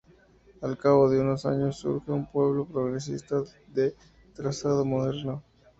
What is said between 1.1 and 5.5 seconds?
de unos años surge un pueblo progresista de trazado moderno.